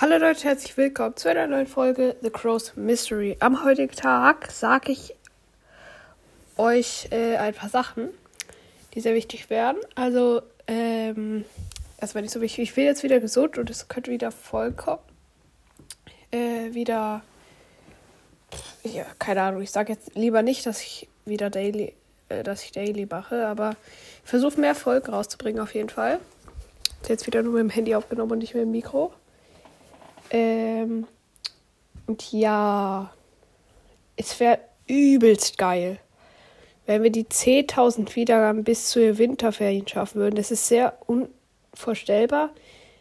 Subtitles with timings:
[0.00, 3.36] Hallo Leute, herzlich willkommen zu einer neuen Folge The Crow's Mystery.
[3.40, 5.16] Am heutigen Tag sage ich
[6.56, 8.10] euch äh, ein paar Sachen,
[8.94, 9.78] die sehr wichtig werden.
[9.96, 11.44] Also, ähm,
[12.00, 12.68] erstmal nicht so wichtig.
[12.68, 15.02] Ich bin jetzt wieder gesund und es könnte wieder vollkommen.
[16.30, 17.24] Äh, wieder.
[18.84, 19.62] Ja, keine Ahnung.
[19.62, 21.92] Ich sage jetzt lieber nicht, dass ich wieder daily,
[22.28, 23.74] äh, dass ich daily mache, aber
[24.22, 26.20] ich versuche mehr Folgen rauszubringen auf jeden Fall.
[27.08, 29.12] Jetzt wieder nur mit dem Handy aufgenommen und nicht mit dem Mikro.
[30.30, 31.06] Ähm,
[32.06, 33.12] und ja,
[34.16, 35.98] es wäre übelst geil,
[36.86, 40.36] wenn wir die 10.000 Wiedergaben bis zu den Winterferien schaffen würden.
[40.36, 42.50] Das ist sehr unvorstellbar,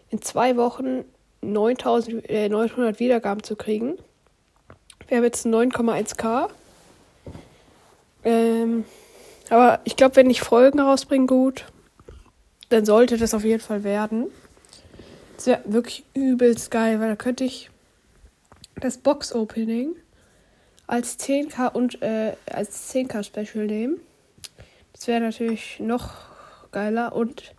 [0.09, 1.05] in zwei Wochen
[1.43, 3.97] 9.900 äh, Wiedergaben zu kriegen.
[5.07, 6.49] Wir haben jetzt 9,1k.
[8.25, 8.83] Ähm,
[9.49, 11.65] aber ich glaube, wenn ich Folgen rausbringe, gut,
[12.69, 14.27] dann sollte das auf jeden Fall werden.
[15.37, 17.69] Das wäre wirklich übelst geil, weil da könnte ich
[18.81, 19.95] das Box-Opening
[20.87, 23.99] als 10k und äh, als 10k Special nehmen.
[24.93, 26.15] Das wäre natürlich noch
[26.71, 27.53] geiler und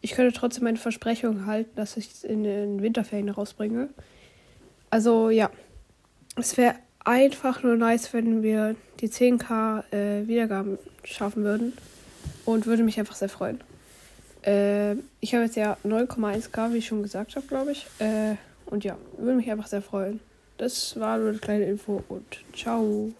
[0.00, 3.90] ich könnte trotzdem meine Versprechung halten, dass ich es in den Winterferien rausbringe.
[4.90, 5.50] Also ja,
[6.34, 6.74] es wäre
[7.04, 11.74] einfach nur nice, wenn wir die 10k äh, Wiedergaben schaffen würden
[12.44, 13.60] und würde mich einfach sehr freuen.
[14.44, 17.86] Äh, ich habe jetzt ja 9,1k, wie ich schon gesagt habe, glaube ich.
[17.98, 20.20] Äh, und ja, würde mich einfach sehr freuen.
[20.58, 23.12] Das war nur eine kleine Info und ciao.